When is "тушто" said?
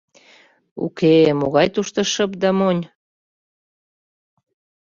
1.75-1.99